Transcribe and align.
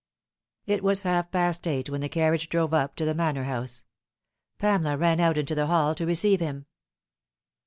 It 0.65 0.83
was 0.83 1.03
half 1.03 1.29
past 1.29 1.67
eight 1.67 1.87
when 1.87 2.01
the 2.01 2.09
carriage 2.09 2.49
drove 2.49 2.73
up 2.73 2.95
to 2.95 3.05
the 3.05 3.13
Manor 3.13 3.43
House. 3.43 3.83
Pamela 4.57 4.97
ran 4.97 5.19
out 5.19 5.37
into 5.37 5.53
the 5.53 5.67
hall 5.67 5.93
to 5.93 6.07
receive 6.07 6.39
him. 6.39 6.65